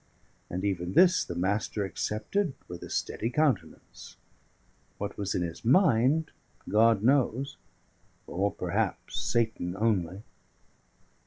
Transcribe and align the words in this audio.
And 0.49 0.65
even 0.65 0.93
this 0.93 1.23
the 1.23 1.35
Master 1.35 1.85
accepted 1.85 2.55
with 2.67 2.81
a 2.81 2.89
steady 2.89 3.29
countenance; 3.29 4.17
what 4.97 5.15
was 5.15 5.35
in 5.35 5.43
his 5.43 5.63
mind, 5.63 6.31
God 6.67 7.03
knows, 7.03 7.57
or 8.25 8.51
perhaps 8.51 9.19
Satan 9.19 9.75
only. 9.77 10.23